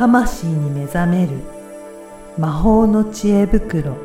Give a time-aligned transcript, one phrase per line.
[0.00, 1.32] 魂に目覚める
[2.38, 3.98] 魔法の知恵袋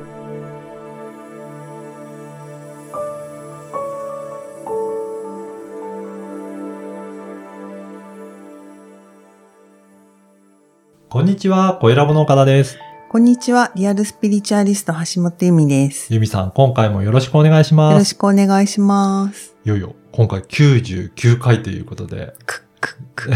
[11.08, 12.78] こんにちは、小ラボの岡田です。
[13.08, 16.14] こんにちは、リアルスピリチュアリスト橋本由美です。
[16.14, 18.00] ゆみさん、今回もよろしくお願いしよます。
[18.00, 19.56] ろしくお願いします。
[19.64, 22.34] いよいよ、今回99回ということで。
[22.46, 23.00] くっく
[23.32, 23.34] っ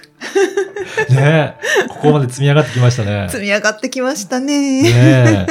[0.00, 0.05] く。
[1.10, 3.28] ねえ、ここまで積み上がってきましたね。
[3.30, 4.82] 積み上がってきましたね。
[4.82, 5.46] ね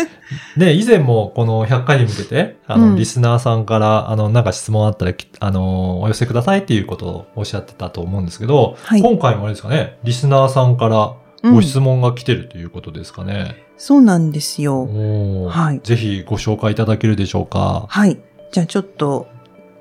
[0.58, 0.60] え。
[0.60, 11.14] ね以前もこの100回に向けて、あの、うんリスナーさんから、あの、なんか質問あったら、きあの、お寄せくださいっていうことをおっしゃってたと思うんですけど、はい今回もあれですかね、リスナーさんから
[11.44, 13.64] うんご質問が来てるということですかね。
[13.78, 14.88] そうなんですよ。
[15.48, 17.86] はいぜひご紹介いただけるでしょうか。
[17.88, 18.18] はい。
[18.52, 19.28] じゃあちょっと、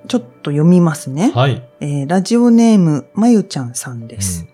[0.09, 1.33] ちょっと読みますね。
[1.35, 1.63] はい。
[1.81, 4.47] えーラジオネーム、まゆちゃんさんです。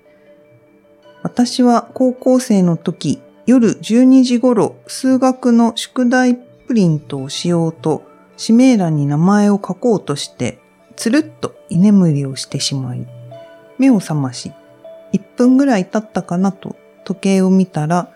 [1.23, 8.05] 私は高校生の時、夜12時頃、数学の宿題プリントをしようと、
[8.39, 10.59] 指名欄に名前を書こうとして、
[10.97, 13.07] つるっと居眠りをしてしまい、
[13.79, 14.53] 目を覚まし、
[15.13, 18.11] 1分ぐらい経ったかなと時計を見たら、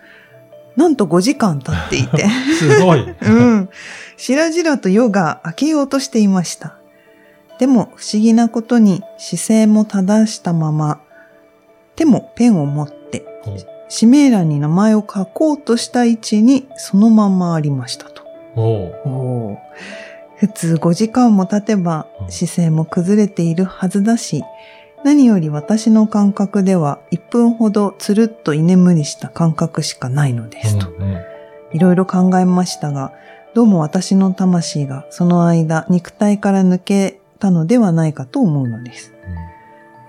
[0.75, 3.15] なんと5時間経っていて、う んすごい。
[3.21, 3.69] うん。
[4.17, 6.77] しらじらと夜が明けようとしていました。
[7.59, 10.99] でも不思議なことに姿勢も正したまま、
[11.95, 12.94] 手もペンを持って、
[13.91, 18.23] 指名欄に名前を書こうとした位置にそのままありましたと。
[20.37, 22.31] 普通5時間も経てばうん。
[22.31, 24.43] 姿勢も崩れているはずだし、
[25.03, 30.87] 何より私の感覚では1分ほどつるっと居眠りした感覚しかないのですと。
[31.71, 33.13] いろいろ考えましたが、
[33.53, 39.13] どうも私の魂がその間肉体から抜けたのではないかと思うのです。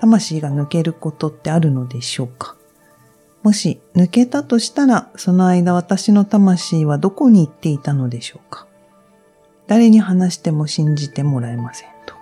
[0.00, 2.55] 魂が抜けることってあるのでしょうか？
[3.46, 8.67] もし抜けたとしたら、その間私の魂はどこに行っていたのでしょうか？
[9.68, 12.14] 誰に話しても信じてもらえませんと。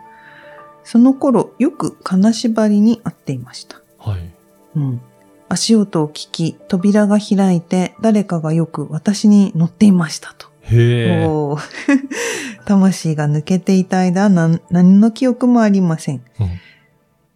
[0.82, 3.80] その頃、よく金縛りに遭っていました。
[3.96, 4.34] はい。
[4.76, 5.00] うん。
[5.48, 10.48] 足音を聞き、扉が開いて、誰かがよく私に乗っていましたと。
[10.60, 11.56] へえ。
[12.66, 16.16] 魂が抜けていた間何、何の記憶もありません。
[16.38, 16.48] うん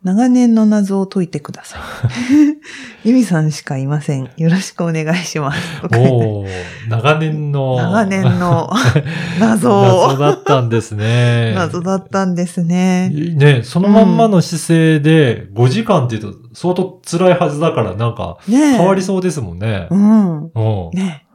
[0.09, 1.81] 長年の謎を解いてください。
[3.05, 4.31] ゆみさんしかいません。
[4.39, 5.59] よろしくお願いします。
[5.99, 6.49] おー
[6.89, 7.77] 長年の。
[7.77, 8.71] 長年の
[9.39, 11.53] 謎謎だったんですね。
[11.55, 13.11] 謎だったんですね。
[13.11, 18.39] ね、そのまんまの姿勢で5時間って言うと相当辛いはずだからなんか。
[18.49, 19.95] 変わりそうですもんねう。
[19.95, 20.45] ん。
[20.45, 20.91] うん。
[20.95, 21.27] ね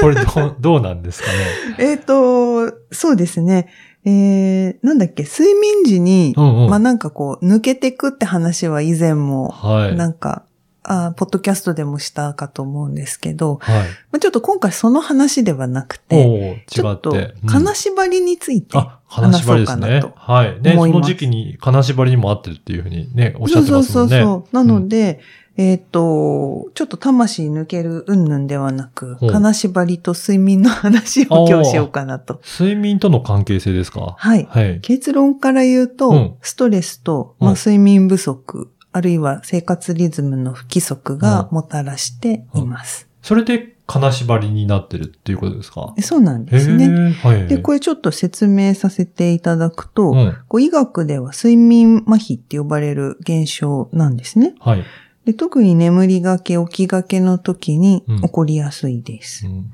[0.00, 1.36] これどう、どうなんですかね。
[1.78, 3.68] えっ、と、そうですね。
[4.04, 6.70] えー、なんだっけ、睡眠時に、うんうん。
[6.70, 9.96] まあなんかこう、抜けてくって話は以前も、はい。
[9.96, 10.44] なんか、
[10.90, 13.80] あポッドキャストでもしたかと思うんですけど、はい。
[14.10, 17.14] まあ、ちょっと今回その話ではなくおて、ーちょっと
[17.46, 20.26] 金縛りについて、あ、金縛りですね話そうかな。
[20.26, 20.60] とはい。
[20.62, 24.10] ね、思いますその時期に金縛りにも合ってるっていうふうにね、おっしゃってそうますもんね。
[24.10, 24.54] そうそうそう。
[24.54, 25.20] なので、
[25.60, 32.40] えっ、と、ちょっと魂抜ける云々ではなく、ほう金縛りと睡眠の話を今日しようかなと。
[32.58, 34.14] 睡眠との関係性ですか？
[34.16, 34.46] はい。
[34.48, 34.80] はい。
[34.80, 43.08] 結論から言うと、うんストレスと、うんまあ、睡眠不足、あるいは生活リズムの不規則がもたらしています。
[43.20, 45.92] それで金縛りになってるっていうことですか？
[46.00, 46.86] そうなんへですね。
[46.86, 47.48] ーはい。
[47.48, 50.36] で、これちょっと説明させていただくと、うん。
[50.46, 54.54] こう医学では睡眠麻痺って呼ばれる現象なんですね。
[54.60, 54.84] はい。
[55.28, 59.46] で特に眠りがけ、起きがけの時にうん起こりやすいです。
[59.46, 59.72] うん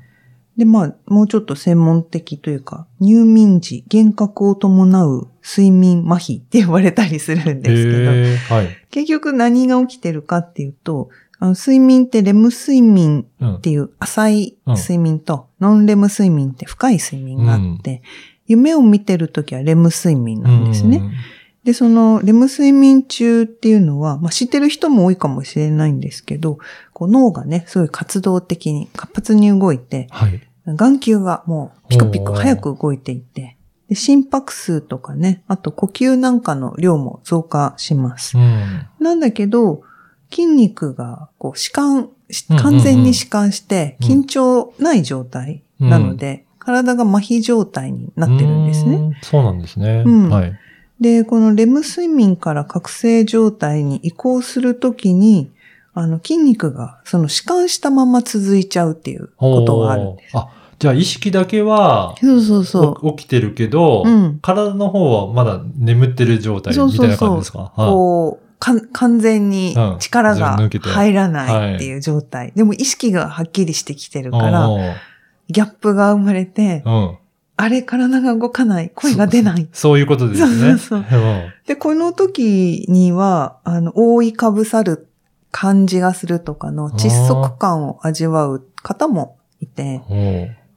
[0.57, 8.69] で、まあ、もうちょっと専門的というか、入眠時、幻覚を伴う睡眠麻痺って呼ばれたりするんですけど、はい。
[8.89, 18.01] 結局何が起きてるかっていうと、あの睡眠ってレム睡眠うんっていう浅い睡眠と、ノンレム睡眠って深い睡眠があって、
[18.47, 21.01] 夢を見てるときはレム睡眠なんですね。
[21.65, 26.59] で、そのレム睡眠中っていうのは、まあ、知ってる人も多いかもしれないんですけど、
[26.93, 30.41] こう脳がね、すごい活動的に活発に動いて、はい。
[30.67, 33.57] 眼球がもうピクピク早く動いていて、
[33.89, 38.37] で心拍数とかね、あと呼吸なんかの量も増加します。
[38.37, 38.87] うん。
[38.99, 39.81] なんだけど、
[40.29, 42.09] 筋肉がこう弛緩
[42.61, 49.19] 完全に弛緩して、うん緊張ない状態なので、体が麻痺状態になってるんですね。
[49.23, 50.03] そうなんですね。
[50.05, 50.59] うんはい。
[50.99, 55.51] で、このレム睡眠から覚醒状態に移行するときに、
[55.93, 60.37] あの筋肉がその弛緩したまま続いちゃうっていうことがあるんです。
[60.37, 64.09] あ、じゃあ意識だけはそうそうそお起きてるけど、う。
[64.09, 64.39] うん。
[64.41, 67.71] 体の方はまだ眠ってる状態みたいな感じですか？
[67.75, 72.51] はいこう、完全にうん力が入らないっていう状態。
[72.55, 74.69] でも意識がはっきりしてきてるから、
[75.47, 77.17] ギャップが生まれて、うん。
[77.57, 79.67] あれ体が動かない、声が出ない。
[79.71, 80.77] そういうことですね。
[80.77, 85.07] そうそうで、この時には、あの、覆いかぶさる
[85.51, 90.01] 感じがするとかの窒息感を味わう方もいて、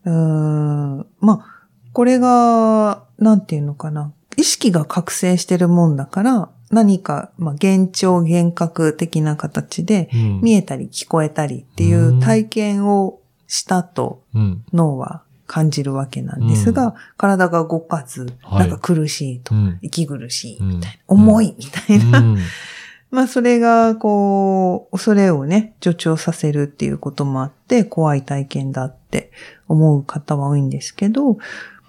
[0.05, 0.11] う。
[0.11, 1.07] ん。
[1.21, 4.13] まあ、これが、なんていうのかな。
[4.37, 10.41] 意識が覚醒してるもんだから、何か、まあ、幻聴、幻覚的な形で、うん。
[10.43, 14.65] 見えたり聞こえたりっていう体験をしたとうん。
[14.73, 16.93] 脳は感じるわけなんですが、うん。
[17.17, 18.69] 体が動かず、はい。
[18.69, 21.21] なんか苦しいと息苦しいみたいな、うん。
[21.23, 22.39] 重いみたいな、うん。
[23.11, 29.33] まあそれが、こう、恐れをね、助長させるっていうこともあって、怖い体験だって
[29.67, 31.39] 思う方は多いんですけど、ま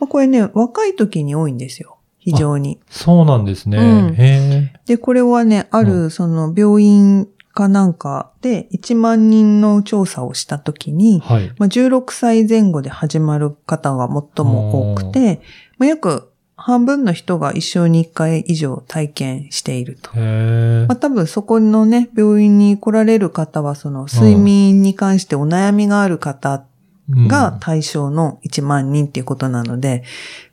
[0.06, 1.98] あ、これね、若い時に多いんですよ。
[2.20, 2.80] 非常に。
[2.90, 3.78] そうなんですね。
[3.78, 4.16] うん。
[4.16, 7.28] へで、これはね、あうる、その、病院
[7.60, 11.54] かなんかで1万人の調査をした時にえ。、はい。
[11.58, 15.42] まあ、16歳前後で始まる方が最も多くて、
[15.78, 20.12] まあ、約半分の人が一生に1回以上体験していると。
[20.16, 20.96] まあ、。
[20.96, 26.64] 多分そこのね、病院に来られる方は、その睡眠に関してお悩みがある方
[27.10, 30.04] が対象の1万人っていうことなので、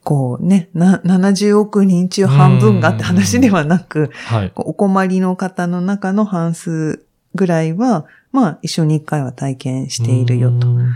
[0.05, 4.53] こうね、な、70億人中半分がって話ではなく、はい。
[4.55, 7.05] お困りの方の中の半数
[7.35, 10.69] ぐらいは、まあ一緒に1回は体験しているよと。
[10.69, 10.95] うん。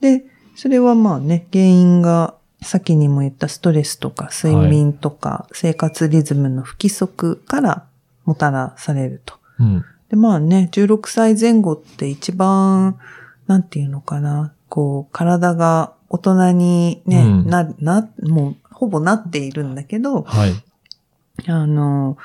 [0.00, 0.24] で、
[0.54, 7.86] それはまあね、原因が、先にも言ったストレスとか睡眠とか生活リズムの不規則から
[8.26, 9.36] もたらされると。
[9.58, 9.84] うん。
[10.10, 12.98] で、まあね、16歳前後って一番、
[13.46, 20.54] なんていうのかな、こう、体が大人にね、うんな、な、もう、ほぼなっているんだけど、はい。
[21.46, 22.16] あの、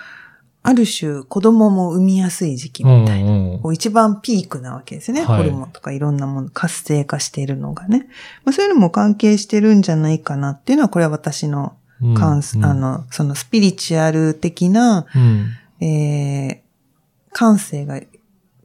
[0.63, 3.31] ある種子供も産みやすい時期みたいな。
[3.31, 5.23] うんうんこう一番ピークなわけですね。
[5.23, 8.07] はいホルモンとかいろんなもの、活性化しているのがね。
[8.43, 15.85] まあ、そういうのも関係してるんじゃないかなっていうのは、これは私のうん感、うんあの、そのスピリチュアル的な、うん。
[15.85, 17.99] えー、感性が、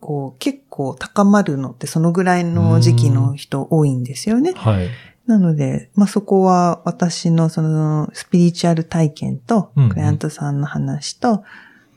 [0.00, 4.52] こう、結構高まるのってそのぐらいの時期の人多いんですよね。
[4.56, 4.88] はい。
[5.26, 11.44] なので、まあ、そこは私のそのスピリチュアル体験と、うんうんクライアントさんの話と、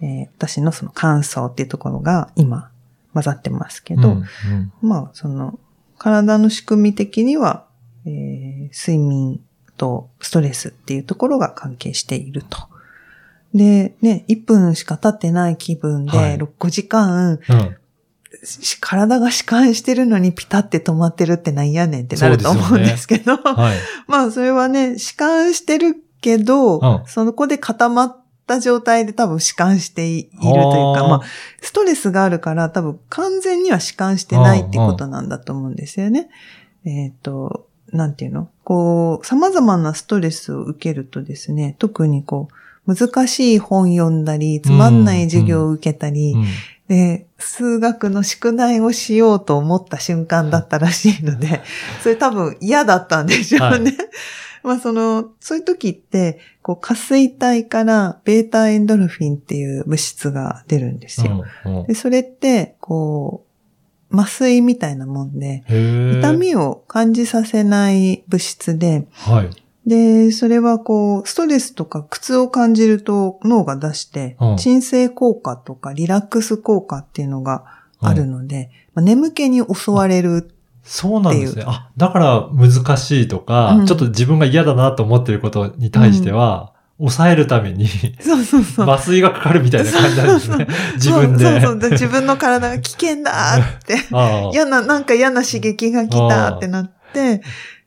[0.01, 2.69] えー私のその感想っていうところが今
[3.13, 4.19] 混ざってますけど、うんう
[4.85, 5.57] んまあ、その、
[5.97, 7.65] 体の仕組み的には、
[8.05, 9.39] えー睡眠
[9.77, 12.57] とストレスっていうところが関係していると。
[13.53, 17.77] で、ね、1分しか経ってない気分で、はい6、5時間、うん。
[18.43, 23.77] し体が弛緩してるのにピタって止まってるってなんやねんってなると思うんですけど、 はい。
[24.07, 27.01] まあ、それはね、弛緩してるけど、うん。
[27.05, 30.51] そこで固まった状態で多分弛緩しているという
[30.95, 31.21] か、まあ、
[31.61, 36.29] ストレスがあるから多分完全には弛緩してないってことなんだと思うんですよね。
[36.85, 38.49] えっ、と、なんていうの？
[38.63, 46.45] こう、様々なストレスを受けるとですね、特にこう、難しい本読んだり、つまんない授業を受けたり、うん
[46.87, 51.61] で、数学の宿題をしようと思った瞬間だったらしいので、
[52.01, 53.91] それ多分嫌だったんでしょうね。
[53.91, 53.97] は
[54.63, 61.43] まあその、そういう時って、こう、下水体からベータエンドルフィンっていう物質が出るんですよ。
[61.65, 63.45] うんうんで、それって、こ
[64.11, 65.63] う、麻酔みたいなもんで。
[66.19, 69.62] 痛みを感じさせない物質で、はい。
[69.85, 77.65] で、それはこう、ストレスとか苦痛を感じると脳が出してうん、鎮静効果とかリラックス効果っていうのが
[77.99, 80.51] あるので、まあ、眠気に襲われる。
[80.83, 81.63] そうなんですね。
[81.65, 87.87] あ、だから難しいとか、うんちょっと自分が嫌だなと思ってることに対しては、抑えるために
[88.19, 88.89] そうそうそう。
[88.89, 90.67] 麻酔がかかるみたいな感じなんですね。
[90.95, 91.43] 自分で。
[91.43, 91.91] そうそうそう。
[91.91, 93.95] 自分の体が危険だって。
[94.53, 97.41] 嫌な、なんか嫌な刺激が来たってなって、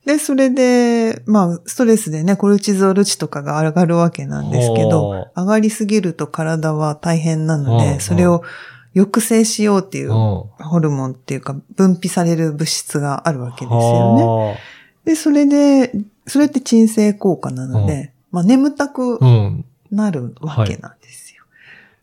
[0.06, 8.42] で、それで、まあ、ストレスでね、コルチゾール値とかが上がるわけなんですけど、ほ上がりすぎると体は大変なのうんで、それを
[8.94, 10.14] 抑制しようっていううん。
[10.64, 14.60] ホルモンっていうか、分泌される物質があるわけですよね。
[15.04, 15.92] で、それで、
[16.26, 19.18] それって鎮静効果なので、まあ、眠たく。
[19.90, 21.44] なるわけなんですよ。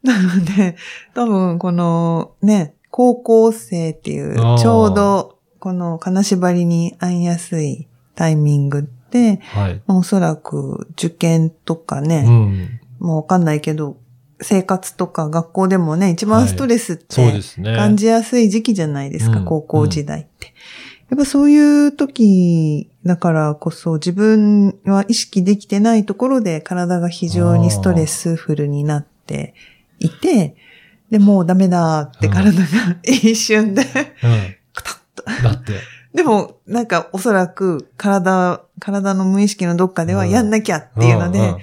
[0.03, 0.75] なので、
[1.13, 9.81] 多分このね、高校生っていうちょうどこの金縛りに会いやすいタイミングって、はい。
[9.85, 12.79] まあ、おそらく受験とかうね、ん。
[12.99, 13.97] もうわかんないけど、
[14.41, 17.15] 生活とか学校でもね、一番ストレスって。
[17.63, 20.53] 感じやすい時期じゃないですか、うん高校時代って。
[21.09, 29.53] やっぱそういう時だからこそ自分は意識できてないところで体が非常にストレスフルになって
[29.99, 30.55] いて、
[31.11, 32.65] で、もうダメだって体が
[33.05, 33.87] 一瞬で、うん。
[34.73, 35.43] クタッと。
[35.43, 35.73] だって。
[36.13, 40.29] でも、なんかおそらく体、体の無意識のどっかではうん。
[40.29, 41.57] やんなきゃっていうので、んん。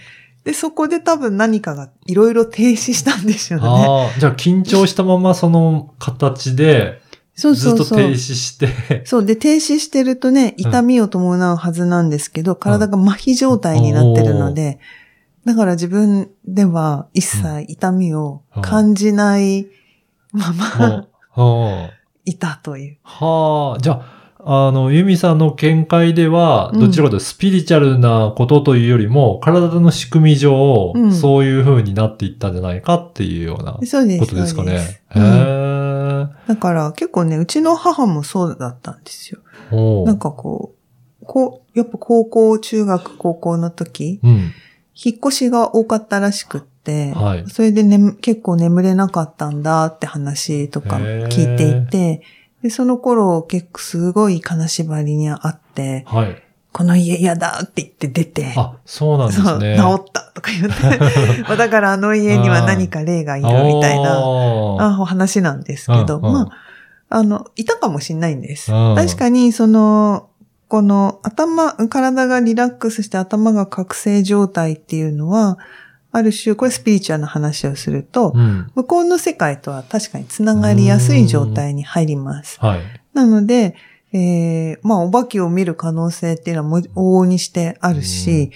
[0.45, 3.67] で、そこで多分何かがいろいろ停止したんでしょうね。
[3.67, 7.01] ああ、じゃあ緊張したままその形で、
[7.35, 7.87] そうずっとそう。
[7.87, 7.99] そう。
[7.99, 9.25] 停止して、そう。
[9.25, 14.79] で、停止してるとね、痛みを伴うはずなんですけど、体が麻痺状態になってるので、
[15.45, 19.69] だから自分では一切痛みを感じない
[20.33, 21.91] まま、はあ、
[22.25, 22.99] いたという。
[23.03, 33.73] はあ、じゃあ、あの、ユミさんの見解では、うんどちらかというとスピリチュアルなことというよりも、体の仕組み上、うんそういう風になっていったんじゃないかっていうような。
[33.73, 33.81] こ
[34.27, 36.29] とですかねそうんえ。
[36.49, 39.41] だから結構ね、うちの母もそうだったんですよ。
[40.05, 40.75] なんかこ
[41.23, 44.53] う、こう、やっぱ高校、中学、高校の時、うん。
[45.03, 52.23] 引っ越しが多かったらしくって、はいそれで、ね、結構眠れなかったんだって話とか聞いていて、
[52.63, 56.43] で、その頃結構すごい金縛りにあって、はい。
[56.73, 59.77] この家嫌だって言って出て、あ、そうなんですね。
[59.77, 66.51] 治ったとか言って、 まあだからあの家には何か霊がいるみたいな、あお話なんですけど、うんうんまあ、
[67.09, 68.73] あの、いたかもしれないんです。
[68.73, 70.29] うん確かに、その、
[70.69, 75.59] この頭、体がリラックスして頭が覚醒状態っていうのは、
[76.13, 78.71] ある種、これスピリチュアルな話をすると、うん。
[78.75, 82.59] 向こうの世界とは確かにつながりやすい状態に入ります。
[82.61, 82.81] はい。
[83.15, 83.77] なので、
[84.13, 88.51] えーまあ、お化けを見る可能性っていうのは往々にしてあるし、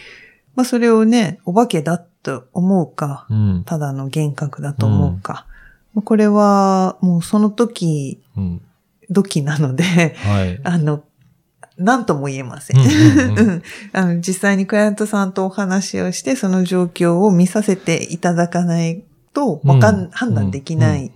[0.56, 3.62] まあ、それをね、お化けだと思うか、うん。
[3.64, 5.46] ただの幻覚だと思うか。
[5.94, 8.62] まあこれは、もうその時、うん。
[9.10, 9.84] 時なので、
[10.16, 10.60] はい。
[10.64, 11.04] あの、
[11.76, 13.62] 何とも言えません。
[14.20, 19.02] 実際にクライアントさんとお話をして、その状況を見させていただかない
[19.32, 20.10] と、わかん、うん。
[20.10, 21.10] 判断できない、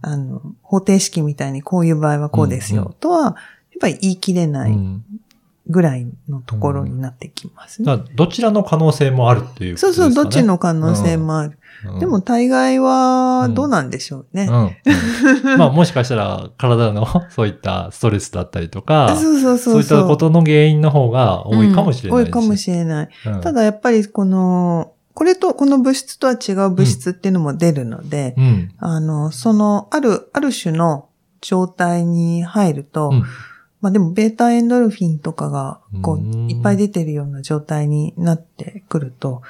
[0.00, 3.34] あの、方程式みたいにこういう場合はこうですよ、とは、やっ
[3.80, 4.70] ぱり言い切れうない。
[4.70, 5.04] ん
[5.68, 7.86] ぐらいのところになってきますね。
[7.86, 10.06] だからどちらの可能性もあるっていうことですかね。
[10.06, 11.50] そうそう、どっちの可能性もある。
[11.50, 11.62] うん
[11.98, 14.46] でも、大概はどうなんでしょうね。
[14.48, 23.08] うんうん まあもしかしたら体のそういったストレスだったりとか、そうそうそそうういったことの原因の方が多いかもしれないうん多いかもしれれない。
[23.42, 28.72] ただやっぱりこの、これと、この物質とは違う物質っていうのも出るので、うん、うん。
[28.78, 31.06] あの、その、ある、ある種の
[31.40, 33.24] 状態に入ると、うん
[33.82, 39.42] まあでも、ベータエンドルフィンとかが、こうんう、いっぱい出てるような状態になってくると、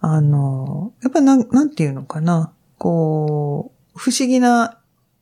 [0.00, 4.78] あの、やっぱなん、なんていうのかな、こう、不思議な、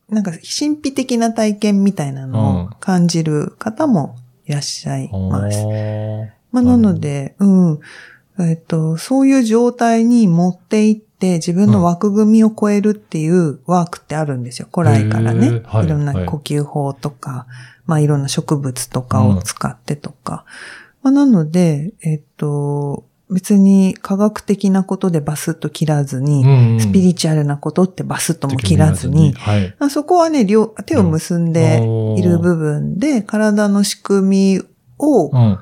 [0.09, 4.17] なんか、神秘的な体験みたいなのを感じる方も
[4.47, 5.59] いらっしゃいます。
[5.65, 7.81] おーまあ、なので、うん。
[8.39, 14.69] えっと、そういう状態に持っていって、自分の枠組みを超えるっていうワークってあるんですよ。
[14.73, 15.63] 古来からね。
[15.65, 17.47] はいいろんなはい呼吸法とか、
[17.87, 20.45] まあ、いろんな植物とかを使ってとか。
[21.03, 29.75] まあ、なので、えっと、別に科学的なことでバスッと切らずに、うんスピリチュアルなことってバスッとも切らずに、はい。
[29.79, 31.83] あそこはね、両、手を結んで
[32.19, 34.63] いる部分で、体の仕組み
[34.99, 35.59] を、うん。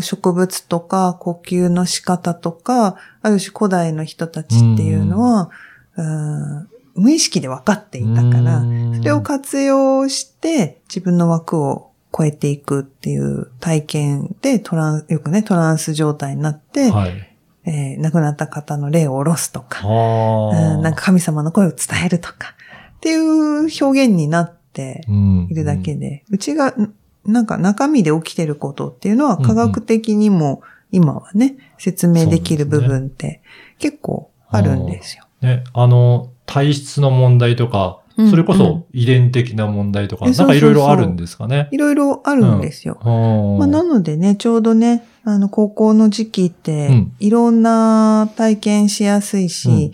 [0.00, 5.50] 植物とか呼吸の仕方とか、ある種古代の人たちっていうのは、
[5.96, 17.30] うん無意識で分かっていたから、うんそれを活用して自分の枠を超えていくっていう体験でトラン、よくね、トランス状態になって、はい。
[17.66, 19.86] えー亡くなった方の霊を下ろすとか。
[19.86, 22.54] うんなんか神様の声を伝えるとか、
[22.96, 26.94] っていう表現になってうんいるだけで、うちが、ん
[27.26, 33.42] なんか中身で起きてることっていうのは科学的にも今はね、説明できる部分って
[33.78, 35.24] 結構あるんですよ。
[35.40, 38.30] ね、あの、体質の問題とか、うん。
[38.30, 41.68] それこそ遺伝的な問題とか、えなんかいろいろあるんですかね？
[41.72, 42.98] いろいろあるんですよ。
[43.02, 49.92] ままあ、なのでね、ちょうどね、あの、高校の時期ってうん、いろんな体験しやすいし、うん。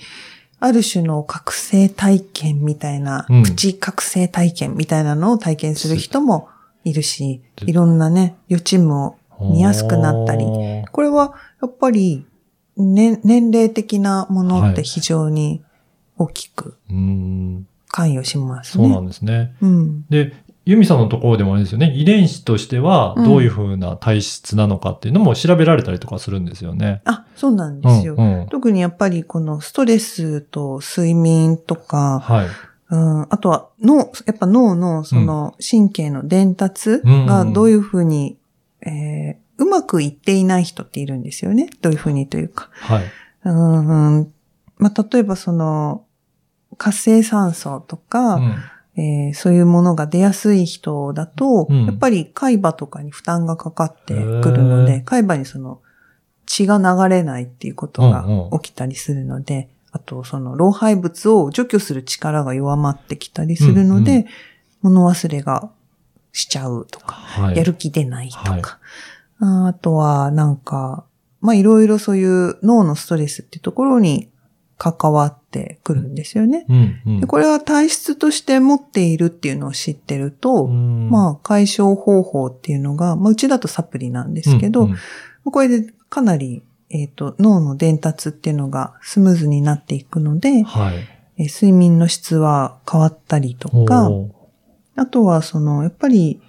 [0.63, 3.43] ある種の覚醒体験みたいな、うん。
[3.43, 6.49] プチ覚醒体験みたいなのを体験する人も
[6.85, 7.65] いるし、す。
[7.65, 10.45] いろんなね、予知夢を見やすくなったり、
[10.93, 12.27] これはやっぱり、
[12.77, 15.63] ね、年齢的なものって非常に
[16.21, 17.67] 大きくうん。
[17.89, 18.85] 関与しますね。
[18.85, 19.57] そうなんですね。
[19.63, 20.05] うん。
[20.11, 20.35] で、
[20.67, 21.93] ユミさんのところでもあれですよね。
[21.97, 27.01] 遺伝子としてはうんどういう風な体質なのかっていうのも調べられたりとかするんですよね。
[27.07, 28.15] あ、そうなんですよ。
[28.19, 32.47] うんうん特にやっぱりこのストレスと睡眠とか、はい。
[32.91, 38.37] うん、あとは脳、やっぱ脳のその神経の伝達がどういうふうに、
[38.83, 41.69] えーうまくいっていない人っているんですよね。
[41.83, 42.71] どういうふうにというか。
[42.73, 43.05] はい。
[43.45, 44.33] うん、うん
[44.79, 46.07] まあ、例えばその、
[46.81, 48.55] 活性酸素とか、うん。
[48.97, 51.85] えーそういうものが出やすい人だと、うん。
[51.87, 55.81] やっぱり海馬とかに負担がかかってくるのへで、海馬にその
[56.47, 58.61] 血が流れないっていうことがうんうん。
[58.61, 64.27] 起きたりするので、あとその老廃物を除去する力が弱まってきたりするので、うんう
[64.83, 65.71] 物忘れが
[66.33, 67.57] しちゃうとか、はい。
[67.57, 68.63] やる気出ないとか、はい。
[69.41, 71.05] ああとはなんか、
[71.43, 74.30] まあいろいろそういう脳のストレスっていうところに
[74.83, 76.65] 関わってくるんですよね。
[76.67, 84.97] うんうんでこれは体質として持っているっていうのを知ってると、うんまあ解消方法っていうのが、まあうちだとサプリなんですけど、うんうん
[85.43, 90.97] これでかなり、えっ、と、脳の伝達っていうのがスムーズになっていくので、はい。
[91.39, 94.11] えー睡眠の質は変わったりとか、
[94.97, 96.43] あとはその、やっぱり、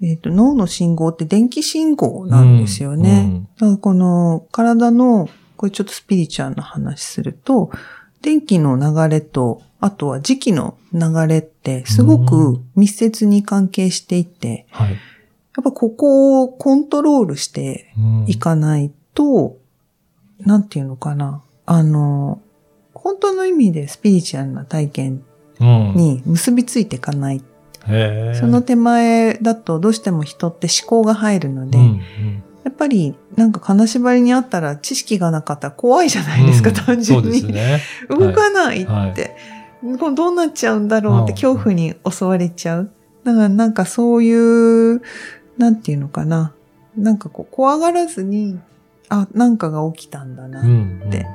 [0.00, 3.10] えっ、と、脳の信号って電気信号なんですよね。
[3.10, 5.28] うんうんだからこの体の、
[5.64, 7.70] これちょっとスピリチュアルな話すると、
[8.20, 14.90] 電気の流れと、あとは時期の流れってすごく密接に関係していて、はい。
[14.90, 14.98] やっ
[15.64, 19.56] ぱここをコントロールしてうんいかないと、
[20.40, 21.42] なんていうのかな。
[21.64, 22.42] あの、
[22.92, 25.24] 本当の意味でスピリチュアルな体験
[25.60, 27.42] うんに結びついていかない。
[27.86, 37.52] へーその手前だとどうしても人って思考が入るので、うんうんやっぱりなんか金縛りにあったら知識がなかったら怖いじゃないですか、うん単純に。
[37.52, 37.80] ね。
[38.08, 39.14] 動かないって、はい
[39.98, 42.90] これどうなっちゃうんだろうってうん恐怖に襲われちゃう。
[43.22, 44.32] だからなんかそうい
[44.92, 45.02] う、
[45.58, 46.54] なんていうのかな。
[46.96, 48.58] なんかこう怖がらずに、
[49.10, 50.62] あ、なんかが起きたんだな。
[50.62, 50.70] うんう
[51.06, 51.26] んで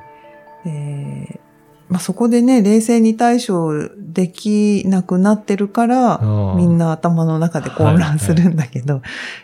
[0.65, 1.48] えー
[1.89, 9.01] まあ、そこでね、冷静に対処できなくなってるから、うんみんな頭の中で混乱するんだけど、やっ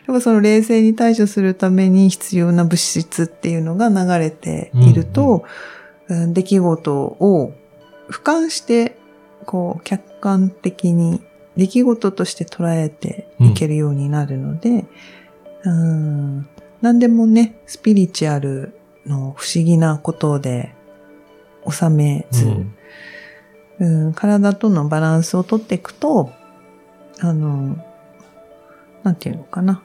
[0.07, 5.41] ぱその冷静に対処するために必要な物質っていうのが流れていると、うん
[6.07, 7.51] 出来事を
[8.09, 8.95] 俯瞰して、
[9.45, 11.21] こう、客観的に
[11.57, 14.85] 出来事として捉えていけるようになるので、
[15.63, 16.47] うん、
[16.81, 18.77] 何でもね、スピリチュアル
[19.07, 20.75] の不思議なことで
[21.69, 22.75] 収めず、うん
[23.79, 26.31] うん、体とのバランスをとっていくと、
[27.19, 27.77] あの、
[29.03, 29.83] なんていうのかな。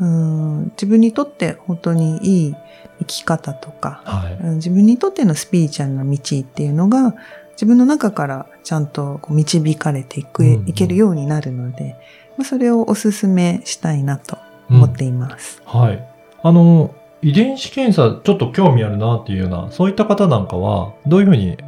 [0.00, 2.54] うん、自分にとって本当にいい
[3.00, 4.34] 生き方とか、はい。
[4.34, 7.14] うん自分にとってのスピリチュアルな道っていうのが、
[7.52, 11.96] 自分の中からちゃんとこう導かれていく、うんうんいけるようになるので、
[12.38, 14.38] まあ、それをお勧めしたいなと
[14.70, 15.60] 思っています。
[15.66, 16.02] はい。
[16.42, 21.58] あの、遺伝子検査ちょっと興味あるなっていうような、そういった方なんかは、どういうふうに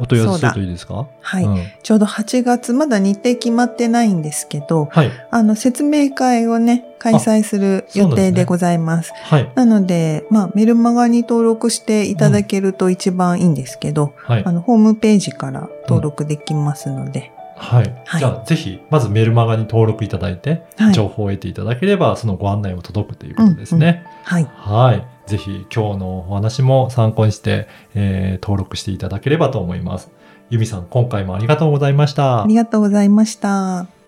[0.00, 1.06] お問い合わせするといいですか？
[1.20, 5.10] はい、うんちょうど8月、まだ日程決まってないんですけど、はい。
[5.30, 9.12] あの、説明会をね、開催する予定でございます。
[9.24, 9.50] はい。
[9.54, 14.52] なので、まあ、メルマガに登録していただけると一番いいんですけど、はいあ。
[14.52, 17.94] の、ホームページから登録できますので、はい。
[18.06, 24.04] はいじゃあ、ぜひ、まずメルマガに登録いただいて、はい情報を得ていただければ、そのご案内も届くということですね。
[24.24, 24.48] はい。
[24.56, 25.06] はい。
[25.30, 30.10] ぜひ、今日のお話も参考にして、えー登録していただければと思います。
[30.48, 32.54] ユミさん、今回もありがとうございましたあり。
[32.54, 33.99] がとうございました。